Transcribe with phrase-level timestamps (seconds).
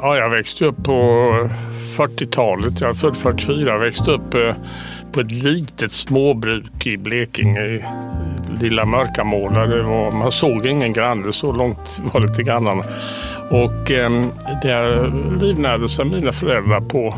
[0.00, 0.92] Ja, jag växte upp på
[1.98, 2.80] 40-talet.
[2.80, 3.70] Jag är född 44.
[3.70, 4.54] Jag växte upp eh,
[5.12, 9.66] på ett litet småbruk i Blekinge, i eh, lilla Mörkamåla.
[9.66, 12.84] Var, man såg ingen granne, så långt var det till grannarna.
[13.50, 14.26] Och eh,
[14.62, 17.14] där livnärde sig mina föräldrar på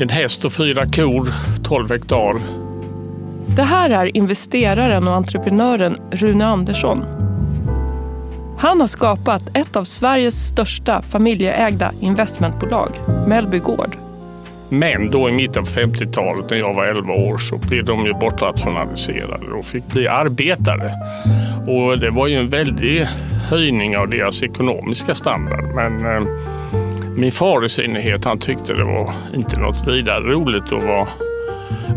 [0.00, 1.28] en häst och fyra kor,
[1.64, 2.34] 12 hektar.
[3.56, 7.15] Det här är investeraren och entreprenören Rune Andersson.
[8.58, 12.90] Han har skapat ett av Sveriges största familjeägda investmentbolag,
[13.28, 13.96] Mellby Gård.
[14.68, 18.12] Men då i mitten på 50-talet när jag var 11 år så blev de ju
[18.12, 20.90] bortrationaliserade och fick bli arbetare.
[21.66, 23.06] Och det var ju en väldig
[23.50, 25.74] höjning av deras ekonomiska standard.
[25.74, 26.28] Men eh,
[27.16, 31.06] min far i synnerhet, han tyckte det var inte något vidare roligt att vara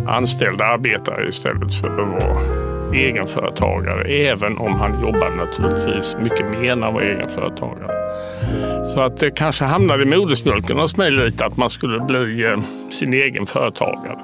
[0.07, 4.03] anställd arbetare istället för att vara egenföretagare.
[4.03, 7.91] Även om han jobbade naturligtvis mycket mer när han var egenföretagare.
[8.94, 12.59] Så att det kanske hamnade i modersmjölken hos mig lite att man skulle bli eh,
[12.89, 14.19] sin egen företagare.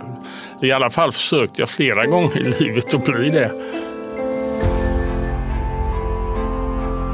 [0.62, 3.52] I alla fall försökte jag flera gånger i livet att bli det.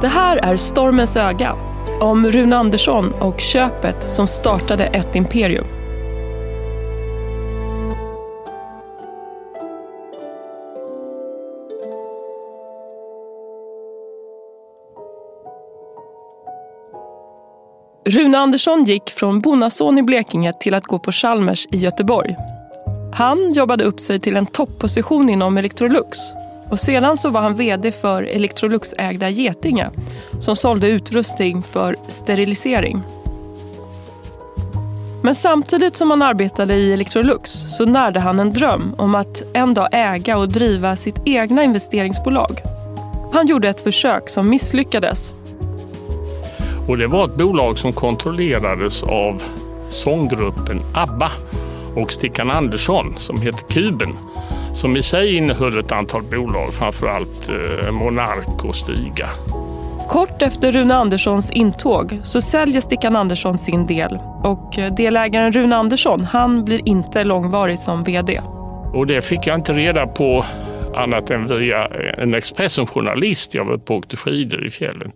[0.01, 1.55] Det här är Stormens öga
[1.99, 5.80] om Rune Andersson och köpet som startade ett imperium.
[18.05, 22.35] Rune Andersson gick från bonnason i Blekinge till att gå på Chalmers i Göteborg.
[23.13, 26.17] Han jobbade upp sig till en topposition inom Electrolux
[26.69, 29.89] och sedan så var han VD för Electrolux-ägda Getinge
[30.39, 33.01] som sålde utrustning för sterilisering.
[35.23, 39.73] Men samtidigt som han arbetade i Electrolux så närde han en dröm om att en
[39.73, 42.61] dag äga och driva sitt egna investeringsbolag.
[43.33, 45.33] Han gjorde ett försök som misslyckades
[46.87, 49.41] och det var ett bolag som kontrollerades av
[49.89, 51.31] sånggruppen ABBA
[51.95, 54.13] och Stickan Andersson som heter Kuben.
[54.73, 59.29] Som i sig innehöll ett antal bolag, framförallt eh, Monark och Stiga.
[60.09, 65.75] Kort efter Rune Anderssons intåg så säljer Stickan Andersson sin del och eh, delägaren Rune
[65.75, 68.41] Andersson han blir inte långvarig som VD.
[68.93, 70.45] Och det fick jag inte reda på
[70.95, 71.87] annat än via
[72.17, 73.53] en Expressen-journalist.
[73.53, 75.11] Jag var och åkte skidor i fjällen.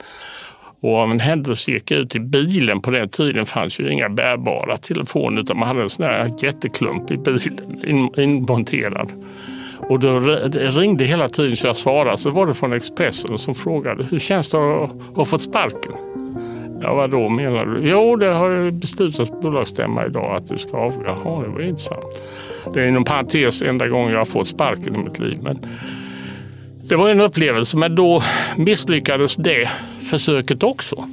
[0.86, 2.82] Och av en händelse gick jag ut i bilen.
[2.82, 7.12] På den tiden fanns ju inga bärbara telefoner utan man hade en sån här jätteklump
[7.12, 9.10] i bilen inmonterad.
[9.90, 12.18] Och då ringde hela tiden så jag svarade.
[12.18, 15.94] Så var det från Expressen som frågade hur känns det att ha fått sparken?
[16.82, 17.90] Ja, vad då menar du?
[17.90, 21.04] Jo, det har beslutats på bolagsstämma idag att du ska avgå.
[21.06, 22.06] Jaha, det var intressant.
[22.74, 25.38] Det är inom parentes enda gången jag har fått sparken i mitt liv.
[25.44, 25.60] Men
[26.88, 28.22] det var en upplevelse, men då
[28.58, 29.70] misslyckades det
[30.00, 31.04] försöket också.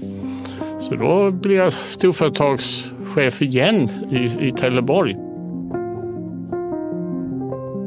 [0.80, 5.16] Så då blev jag storföretagschef igen i, i Trelleborg.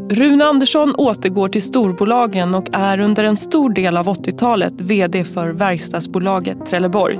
[0.09, 5.50] Rune Andersson återgår till storbolagen och är under en stor del av 80-talet VD för
[5.50, 7.19] verkstadsbolaget Trelleborg.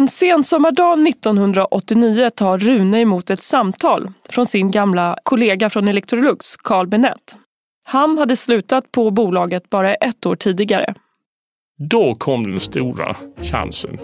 [0.00, 6.86] En sensommardag 1989 tar Rune emot ett samtal från sin gamla kollega från Electrolux, Carl
[6.86, 7.36] Benett.
[7.84, 10.94] Han hade slutat på bolaget bara ett år tidigare.
[11.78, 13.98] Då kom den stora chansen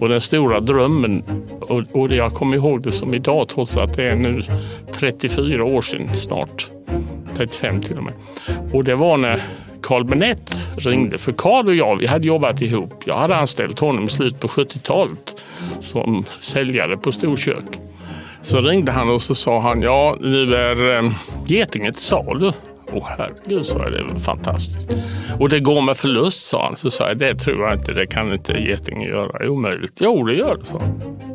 [0.00, 1.22] och den stora drömmen.
[1.60, 4.42] Och, och jag kommer ihåg det som idag trots att det är nu
[4.92, 6.70] 34 år sedan snart.
[7.34, 8.14] 35 till och med.
[8.72, 9.42] Och det var när
[9.82, 11.18] Carl Benett ringde.
[11.18, 13.02] För Carl och jag, vi hade jobbat ihop.
[13.06, 15.39] Jag hade anställt honom i slutet på 70-talet
[15.80, 17.64] som säljare på storkök.
[18.42, 22.52] Så ringde han och så sa han, ja nu är eh, till salu.
[22.92, 24.88] Åh herregud, sa jag, det är väl fantastiskt.
[25.38, 26.76] Och det går med förlust, sa han.
[26.76, 29.38] Så sa jag, det tror jag inte, det kan inte getingen göra.
[29.38, 29.92] Det är omöjligt.
[30.00, 31.29] Jo, det gör det, sa han.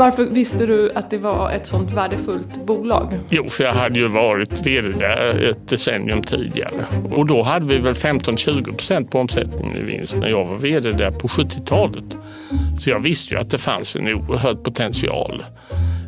[0.00, 3.18] Varför visste du att det var ett sånt värdefullt bolag?
[3.30, 6.84] Jo, för jag hade ju varit vd där ett decennium tidigare.
[7.10, 10.92] Och då hade vi väl 15-20 procent på omsättningen i vinst när jag var vd
[10.92, 12.04] där på 70-talet.
[12.78, 15.44] Så jag visste ju att det fanns en oerhörd potential.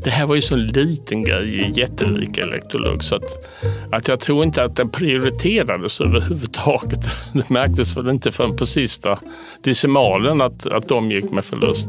[0.04, 3.46] Det här var ju så en liten grej i jättelika Electrolux så att,
[3.92, 7.00] att jag tror inte att den prioriterades överhuvudtaget.
[7.32, 9.18] Det märktes väl inte förrän på sista
[9.60, 11.88] decimalen att, att de gick med förlust.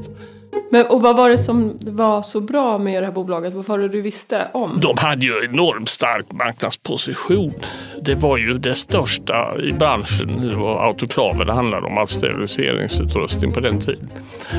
[0.73, 3.53] Men, och vad var det som var så bra med det här bolaget?
[3.53, 4.79] Vad var det du visste om?
[4.81, 7.53] De hade ju enormt stark marknadsposition.
[8.01, 10.47] det var ju det största i branschen.
[10.49, 14.09] Det var autoklaver det handlade om, alltså steriliseringsutrustning på den tiden.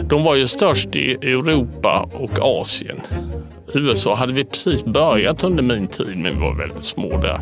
[0.05, 3.01] De var ju störst i Europa och Asien.
[3.75, 7.41] USA hade vi precis börjat under min tid, men vi var väldigt små där.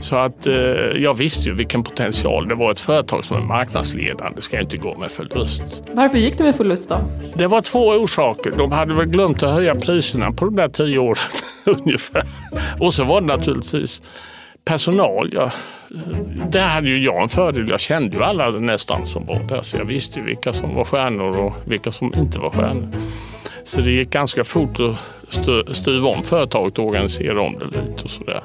[0.00, 0.54] Så att eh,
[0.96, 2.70] jag visste ju vilken potential det var.
[2.70, 5.82] Ett företag som är marknadsledande ska inte gå med förlust.
[5.92, 6.98] Varför gick det med förlust då?
[7.34, 8.52] Det var två orsaker.
[8.58, 11.18] De hade väl glömt att höja priserna på de där tio åren
[11.66, 12.22] ungefär.
[12.80, 14.02] Och så var det naturligtvis
[14.64, 15.30] personal.
[15.32, 15.50] Jag,
[16.50, 17.66] där hade ju jag en fördel.
[17.70, 20.84] Jag kände ju alla nästan som var där så jag visste ju vilka som var
[20.84, 22.88] stjärnor och vilka som inte var stjärnor.
[23.64, 28.10] Så det gick ganska fort att styra om företaget och organisera om det lite och
[28.10, 28.42] sådär.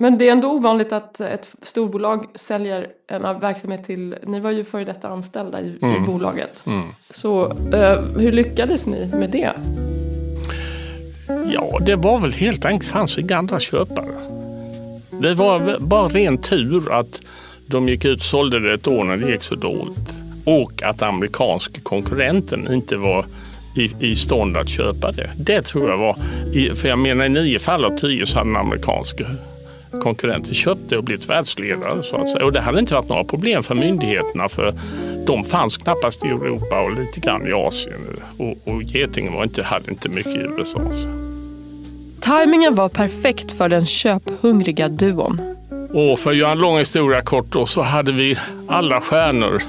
[0.00, 4.64] Men det är ändå ovanligt att ett storbolag säljer en verksamhet till, ni var ju
[4.64, 5.96] före detta anställda i, mm.
[5.96, 6.62] i bolaget.
[6.66, 6.82] Mm.
[7.10, 9.52] Så uh, hur lyckades ni med det?
[11.54, 14.08] Ja, det var väl helt enkelt, det fanns inga andra köpare.
[15.22, 17.20] Det var bara ren tur att
[17.66, 20.14] de gick ut och sålde det ett år när det gick så dåligt.
[20.44, 23.24] Och att amerikanska konkurrenten inte var
[23.76, 25.30] i, i stånd att köpa det.
[25.36, 26.16] Det tror jag var,
[26.74, 29.26] för jag menar i nio fall av tio så hade den amerikanska
[30.00, 32.02] konkurrenter köpt det och blivit världsledare.
[32.02, 32.44] Så att säga.
[32.44, 34.74] Och det hade inte varit några problem för myndigheterna för
[35.26, 38.00] de fanns knappast i Europa och lite grann i Asien.
[38.38, 40.80] Och, och Getinge var inte, hade inte mycket i USA.
[42.20, 45.40] Timingen var perfekt för den köphungriga duon.
[45.92, 48.36] Och för att göra en lång historia kort då, så hade vi
[48.68, 49.62] alla stjärnor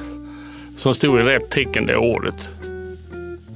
[0.77, 2.49] som stod i rätt tecken det året.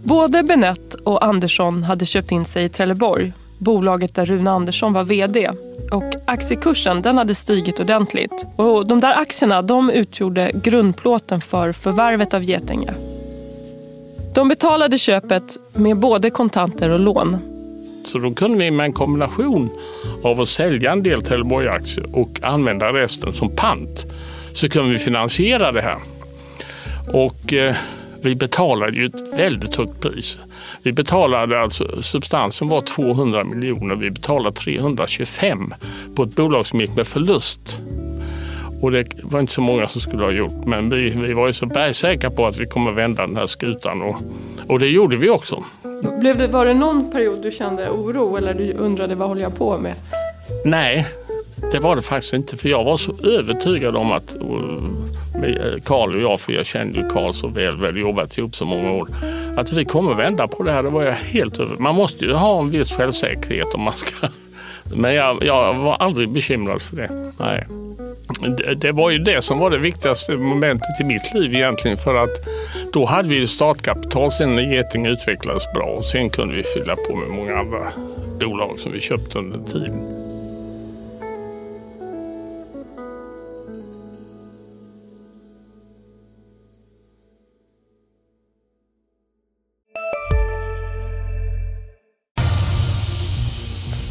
[0.04, 5.04] Både Benett och Andersson hade köpt in sig i Trelleborg, bolaget där Rune Andersson var
[5.04, 5.52] VD.
[5.92, 8.46] Och aktiekursen den hade stigit ordentligt.
[8.56, 12.94] Och de där aktierna de utgjorde grundplåten för förvärvet av Getinge.
[14.36, 17.38] De betalade köpet med både kontanter och lån.
[18.06, 19.70] Så då kunde vi med en kombination
[20.24, 24.06] av att sälja en del Trelleborg-aktier och använda resten som pant
[24.54, 25.98] så kunde vi finansiera det här.
[27.14, 27.76] Och eh,
[28.26, 30.40] vi betalade ju ett väldigt högt pris.
[30.84, 35.74] Vi betalade alltså, substansen var 200 miljoner, vi betalade 325
[36.16, 37.80] på ett bolag som gick med förlust.
[38.82, 41.54] Och det var inte så många som skulle ha gjort, men vi, vi var ju
[41.54, 44.16] så bergsäkra på att vi kommer vända den här skutan och,
[44.68, 45.64] och det gjorde vi också.
[46.20, 49.58] Blev det, var det någon period du kände oro eller du undrade vad håller jag
[49.58, 49.94] på med?
[50.66, 51.06] Nej,
[51.72, 54.36] det var det faktiskt inte för jag var så övertygad om att
[55.44, 58.56] Eh, Karl och jag, för jag kände ju Karl så väl, vi hade jobbat ihop
[58.56, 59.08] så många år,
[59.58, 60.84] att vi kommer vända på det här.
[60.84, 61.78] Det var jag helt över.
[61.78, 64.28] Man måste ju ha en viss självsäkerhet om man ska...
[64.96, 67.34] Men jag, jag var aldrig bekymrad för det.
[67.40, 67.68] Nej.
[68.58, 72.24] Det, det var ju det som var det viktigaste momentet i mitt liv egentligen för
[72.24, 72.48] att
[72.94, 76.96] då hade vi ju startkapital sen när Getinge utvecklades bra och sen kunde vi fylla
[76.96, 77.84] på med många andra
[78.40, 80.25] bolag som vi köpte under tiden.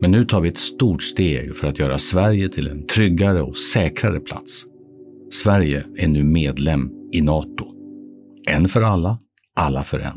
[0.00, 3.56] Men nu tar vi ett stort steg för att göra Sverige till en tryggare och
[3.56, 4.64] säkrare plats.
[5.30, 7.64] Sverige är nu medlem i Nato.
[8.48, 9.18] En för alla,
[9.56, 10.16] alla för en.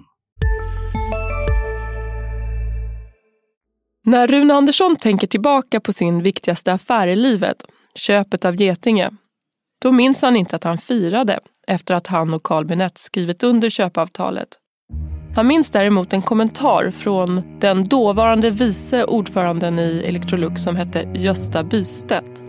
[4.05, 9.09] När Rune Andersson tänker tillbaka på sin viktigaste affär i livet, köpet av Getinge,
[9.81, 13.69] då minns han inte att han firade efter att han och Carl Benett skrivit under
[13.69, 14.47] köpavtalet.
[15.35, 21.63] Han minns däremot en kommentar från den dåvarande vice ordföranden i Electrolux som hette Gösta
[21.63, 22.43] Bystedt.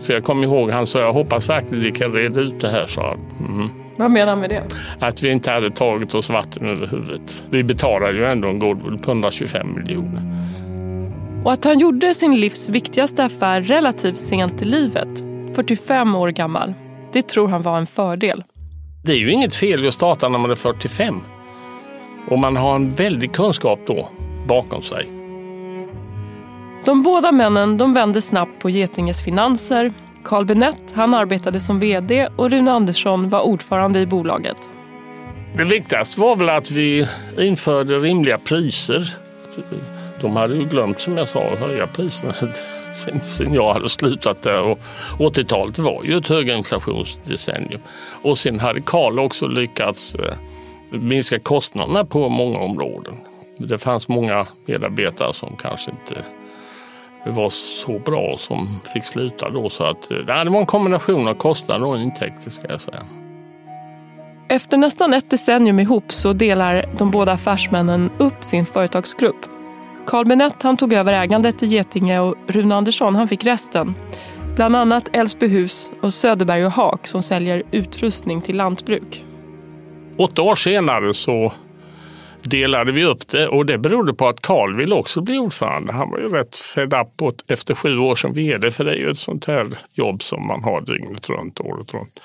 [0.00, 2.86] För jag kommer ihåg han sa jag hoppas verkligen vi kan reda ut det här,
[2.86, 3.68] sa mm.
[3.96, 4.62] Vad menar han med det?
[5.00, 7.42] Att vi inte hade tagit oss vatten över huvudet.
[7.50, 10.22] Vi betalade ju ändå en goodwill på 125 miljoner.
[11.44, 15.08] Och att han gjorde sin livs viktigaste affär relativt sent i livet,
[15.54, 16.74] 45 år gammal,
[17.12, 18.44] det tror han var en fördel.
[19.04, 21.20] Det är ju inget fel att starta när man är 45.
[22.28, 24.08] Och man har en väldig kunskap då
[24.46, 25.06] bakom sig.
[26.84, 29.92] De båda männen de vände snabbt på Getinges finanser.
[30.24, 34.56] Carl Benett han arbetade som VD och Rune Andersson var ordförande i bolaget.
[35.56, 37.06] Det viktigaste var väl att vi
[37.38, 39.14] införde rimliga priser.
[40.20, 42.32] De hade ju glömt som jag sa att höja priserna.
[42.90, 44.62] sen, sen jag hade slutat där.
[44.62, 44.78] Och
[45.18, 47.80] 80-talet var ju ett höginflationsdecennium.
[48.22, 50.34] Och sen hade Karl också lyckats eh,
[50.98, 53.14] minska kostnaderna på många områden.
[53.58, 56.24] Det fanns många medarbetare som kanske inte
[57.30, 59.68] var så bra som fick sluta då.
[59.68, 63.02] Så att, eh, det var en kombination av kostnader och intäkter ska jag säga.
[64.48, 69.46] Efter nästan ett decennium ihop så delar de båda affärsmännen upp sin företagsgrupp.
[70.06, 73.94] Carl Benett han tog över ägandet i Getinge och Rune Andersson han fick resten.
[74.56, 79.24] Bland annat Älvsbyhus och Söderberg och Haak som säljer utrustning till lantbruk.
[80.18, 81.52] Åtta år senare så
[82.42, 85.92] delade vi upp det och det berodde på att Carl ville också bli ordförande.
[85.92, 89.10] Han var ju rätt fed up efter sju år som vd för det är ju
[89.10, 92.20] ett sånt här jobb som man har dygnet runt, året runt.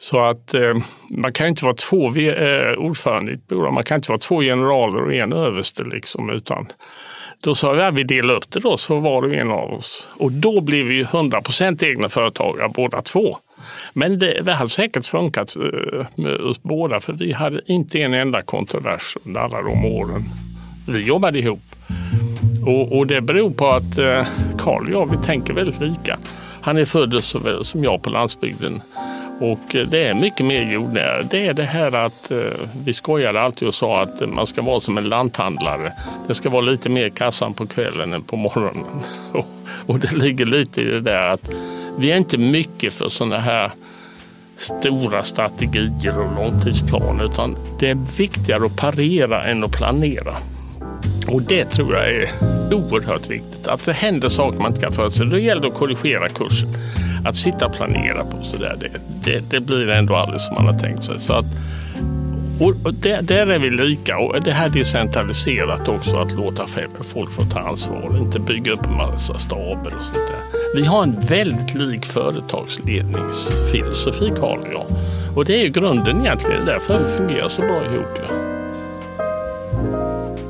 [0.00, 0.74] Så att eh,
[1.10, 3.72] man kan inte vara två eh, ordförande i ett bolag.
[3.72, 6.66] Man kan inte vara två generaler och en överste liksom, utan
[7.42, 10.08] då sa vi att vi delar upp det då så var det en av oss.
[10.16, 13.38] Och då blev vi 100 procent egna företagare båda två.
[13.92, 18.14] Men det, det hade säkert funkat eh, med oss båda för vi hade inte en
[18.14, 20.22] enda kontrovers under alla de åren
[20.88, 21.60] vi jobbade ihop.
[22.66, 24.26] Och, och det beror på att eh,
[24.58, 26.18] Karl och jag, vi tänker väldigt lika.
[26.60, 28.82] Han är född såväl som jag på landsbygden.
[29.40, 31.22] Och eh, det är mycket mer jordnära.
[31.22, 32.38] Det är det här att eh,
[32.84, 35.92] vi skojade alltid och sa att man ska vara som en lanthandlare.
[36.28, 39.02] Det ska vara lite mer kassan på kvällen än på morgonen.
[39.86, 41.50] Och det ligger lite i det där att
[41.98, 43.70] vi är inte mycket för sådana här
[44.56, 50.34] stora strategier och långtidsplaner utan det är viktigare att parera än att planera.
[51.28, 52.28] Och det tror jag är
[52.74, 53.68] oerhört viktigt.
[53.68, 55.24] Att det händer saker man inte kan förutse.
[55.24, 56.68] Då gäller det att korrigera kursen.
[57.24, 58.88] Att sitta och planera på sådär, det,
[59.24, 61.20] det, det blir ändå aldrig som man har tänkt sig.
[61.20, 61.46] Så att,
[62.60, 66.66] och där, där, är vi lika och det här decentraliserat också att låta
[67.00, 70.76] folk få ta ansvar, inte bygga upp en massa staber och sånt där.
[70.76, 74.86] Vi har en väldigt lik företagsledningsfilosofi, Karl och jag.
[75.36, 78.18] Och det är ju grunden egentligen, därför vi fungerar så bra ihop.
[78.28, 78.34] Ja.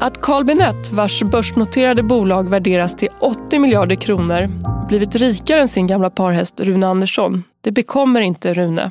[0.00, 4.50] Att Carl Benett, vars börsnoterade bolag värderas till 80 miljarder kronor,
[4.88, 8.90] blivit rikare än sin gamla parhäst Rune Andersson, det bekommer inte Rune.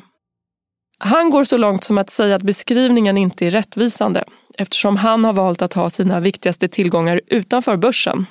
[0.98, 4.24] Han går så långt som att säga att beskrivningen inte är rättvisande
[4.58, 8.26] eftersom han har valt att ha sina viktigaste tillgångar utanför börsen.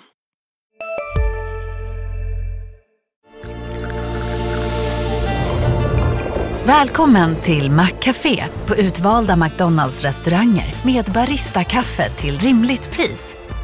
[6.65, 13.46] Välkommen till Maccafé på utvalda McDonalds restauranger med Baristakaffe till rimligt pris.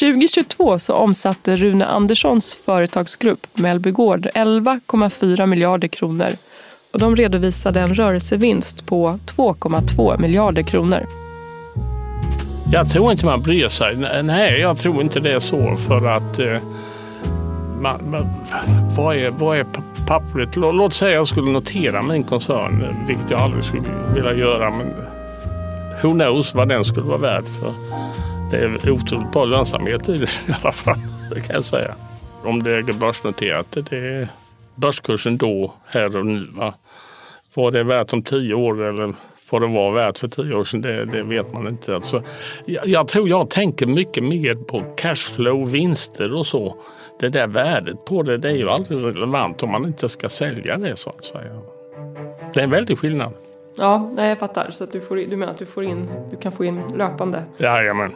[0.00, 6.28] 2022 så omsatte Rune Anderssons företagsgrupp Mellby Gård 11,4 miljarder kronor
[6.92, 11.06] och de redovisade en rörelsevinst på 2,2 miljarder kronor.
[12.72, 14.22] Jag tror inte man bryr sig.
[14.22, 16.58] Nej, jag tror inte det är så för att eh,
[17.80, 18.26] man, man,
[18.96, 19.66] vad, är, vad är
[20.06, 20.56] pappret?
[20.56, 23.82] Låt säga att jag skulle notera min koncern, vilket jag aldrig skulle
[24.14, 24.70] vilja göra.
[24.70, 24.86] Men
[26.02, 27.72] who knows vad den skulle vara värd för.
[28.50, 30.98] Det är otroligt bra lönsamhet i det i alla fall,
[31.34, 31.94] det kan jag säga.
[32.44, 34.28] Om det är börsnoterat, det är
[34.74, 36.46] börskursen då, här och nu.
[36.52, 36.74] Va?
[37.54, 39.14] Vad det är värt om tio år eller
[39.50, 41.94] vad det var värt för tio år sedan, det, det vet man inte.
[41.94, 42.22] Alltså,
[42.64, 46.76] jag, jag, tror jag tänker mycket mer på cashflow, vinster och så.
[47.20, 50.76] Det där värdet på det, det är ju aldrig relevant om man inte ska sälja
[50.76, 51.60] det så att säga.
[52.54, 53.32] Det är en väldig skillnad.
[53.76, 54.70] Ja, nej, jag fattar.
[54.70, 57.42] Så att du, får, du menar att du, får in, du kan få in löpande?
[57.58, 58.12] Jajamän.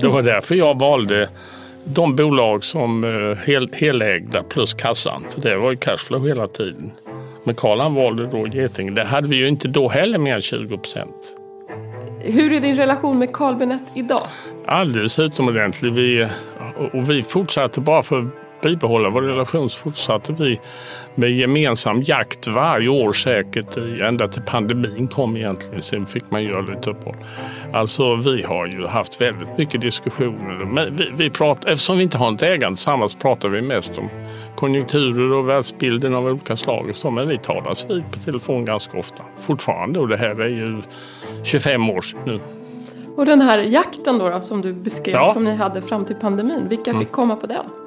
[0.00, 1.28] Det var därför jag valde
[1.84, 5.24] de bolag som eh, hel, helägda plus kassan.
[5.30, 6.92] För det var ju cashflow hela tiden.
[7.44, 8.90] Men Karl valde då Getinge.
[8.90, 11.36] Det hade vi ju inte då heller mer än 20 procent.
[12.20, 14.26] Hur är din relation med Carl Benett idag?
[14.66, 15.92] Alldeles utomordentlig.
[15.92, 16.28] Vi,
[16.92, 18.30] och vi fortsatte bara för
[18.62, 20.60] bibehålla vår relation så fortsatte vi
[21.14, 25.82] med gemensam jakt varje år säkert ända till pandemin kom egentligen.
[25.82, 27.16] Sen fick man göra lite uppehåll.
[27.72, 30.64] Alltså vi har ju haft väldigt mycket diskussioner.
[30.64, 34.08] Men vi, vi pratar, eftersom vi inte har ett ägande tillsammans pratar vi mest om
[34.56, 36.90] konjunkturer och världsbilden av olika slag.
[36.94, 40.82] Så, men vi talas vid på telefon ganska ofta fortfarande och det här är ju
[41.44, 42.40] 25 år sedan nu.
[43.16, 45.32] Och den här jakten då, då som du beskrev ja.
[45.34, 47.06] som ni hade fram till pandemin, vilka fick mm.
[47.06, 47.79] komma på den?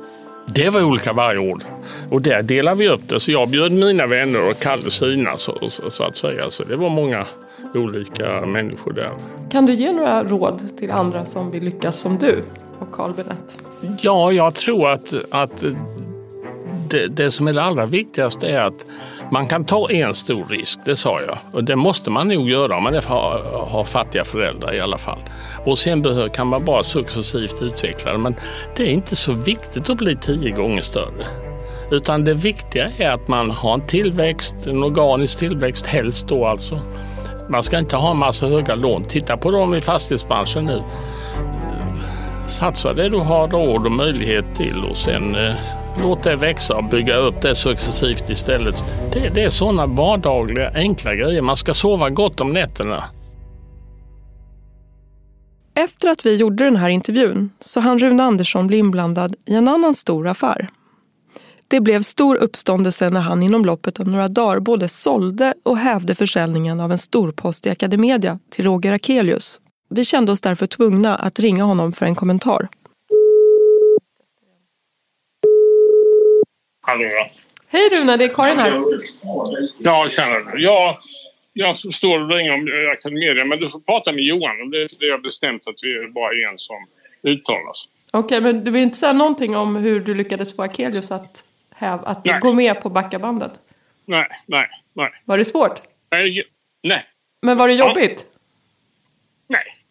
[0.46, 1.62] Det var olika varje år.
[2.10, 3.20] Och där delade vi upp det.
[3.20, 6.50] Så jag bjöd mina vänner och Kalle sina så, så, så, att säga.
[6.50, 7.26] Så det var många
[7.74, 9.12] olika människor där.
[9.52, 12.44] Kan du ge några råd till andra som vill lyckas som du
[12.80, 13.58] och Carl Benett?
[14.02, 15.64] Ja, jag tror att, att
[16.90, 18.86] det, det, som är det allra viktigaste är att
[19.34, 21.38] man kan ta en stor risk, det sa jag.
[21.52, 25.20] Och det måste man nog göra om man har, har fattiga föräldrar i alla fall.
[25.66, 28.18] Och sen kan man bara successivt utveckla det.
[28.18, 28.36] Men
[28.76, 31.26] det är inte så viktigt att bli tio gånger större.
[31.92, 36.80] Utan det viktiga är att man har en tillväxt, en organisk tillväxt helst då alltså.
[37.50, 39.04] Man ska inte ha en massa höga lån.
[39.04, 40.82] Titta på dem i fastighetsbranschen nu.
[42.54, 45.56] Satsa det du har råd och möjlighet till och sen eh,
[46.02, 48.84] låt det växa och bygga upp det successivt istället.
[49.14, 51.42] Det, det är sådana vardagliga enkla grejer.
[51.42, 53.04] Man ska sova gott om nätterna.
[55.76, 59.68] Efter att vi gjorde den här intervjun så hann Rune Andersson bli inblandad i en
[59.68, 60.68] annan stor affär.
[61.68, 66.16] Det blev stor uppståndelse när han inom loppet av några dagar både sålde och hävde
[66.16, 69.60] försäljningen av en storpost i Academedia till Roger Akelius.
[69.96, 72.70] Vi kände oss därför tvungna att ringa honom för en kommentar.
[76.82, 77.30] Hallå?
[77.68, 78.84] Hej Rune, det är Karin här.
[79.80, 80.52] Ja, tjena.
[80.56, 81.00] Ja,
[81.54, 84.70] jag står och ringer om Academedia, men du får prata med Johan.
[84.72, 86.88] Det är det jag bestämt att vi är bara en som
[87.32, 87.78] uttalas.
[88.12, 91.44] Okej, men du vill inte säga någonting om hur du lyckades få Akelius att,
[91.76, 93.54] häv, att gå med på backabandet?
[94.06, 95.10] Nej, nej, nej.
[95.26, 95.82] Var det svårt?
[96.12, 96.44] Nej.
[96.84, 97.04] nej.
[97.42, 98.26] Men var det jobbigt?
[98.28, 98.34] Ja.
[99.48, 99.83] Nej.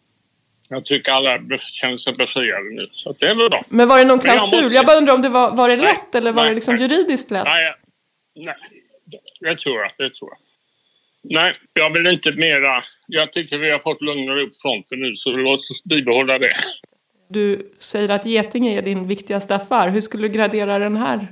[0.69, 3.63] Jag tycker alla känner sig befriade nu, så det är väl bra.
[3.69, 4.57] Men var det någon klausul?
[4.57, 4.75] Jag, måste...
[4.75, 6.75] jag bara undrar om det var, var det nej, lätt eller var nej, det liksom
[6.75, 6.83] nej.
[6.83, 7.43] juridiskt lätt?
[7.43, 7.73] Nej,
[8.35, 8.55] nej,
[9.39, 9.91] det tror jag.
[9.97, 10.37] Det tror jag.
[11.23, 12.81] Nej, jag vill inte mera.
[13.07, 16.53] Jag tycker vi har fått lugnare upp fronten nu, så låt oss bibehålla det.
[17.27, 19.89] Du säger att Getinge är din viktigaste affär.
[19.89, 21.27] Hur skulle du gradera den här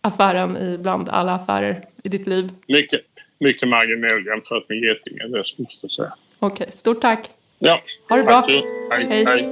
[0.00, 2.50] affären bland alla affärer i ditt liv?
[2.68, 3.00] Mycket,
[3.40, 6.14] mycket marginell jämfört med Getinge, det måste jag säga.
[6.38, 7.30] Okej, okay, stort tack.
[7.60, 8.44] Ja, ha det bra.
[8.46, 9.06] Hej.
[9.08, 9.24] Hej.
[9.24, 9.48] Hej.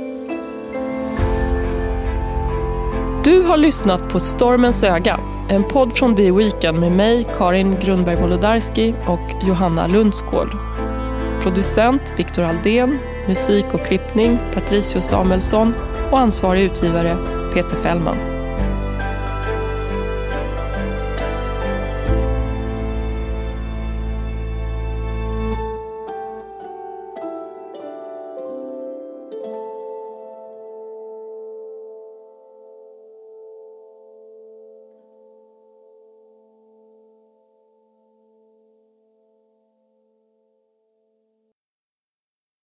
[3.25, 5.20] Du har lyssnat på Stormens öga,
[5.50, 10.50] en podd från The Weekend med mig, Karin Grundberg Wolodarski och Johanna Lundskål.
[11.42, 15.75] Producent Viktor Aldén, musik och klippning Patricio Samuelsson
[16.10, 17.16] och ansvarig utgivare
[17.54, 18.35] Peter Fällman.